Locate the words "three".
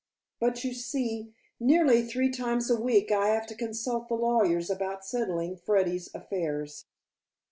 2.03-2.31